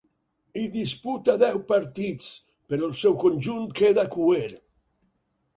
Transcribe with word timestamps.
Hi 0.59 0.61
disputa 0.75 1.35
deu 1.43 1.59
partits, 1.73 2.31
però 2.73 2.89
el 2.89 2.97
seu 3.03 3.17
conjunt 3.27 3.71
queda 3.81 4.11
cuer. 4.17 4.47